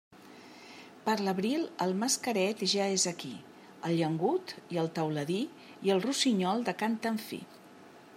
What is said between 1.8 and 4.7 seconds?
el mascaret ja és aquí, el llengut